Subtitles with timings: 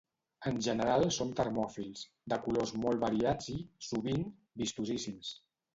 [0.51, 2.01] En general són termòfils,
[2.33, 3.61] de colors molt variats i,
[3.93, 4.29] sovint,
[4.65, 5.37] vistosíssims.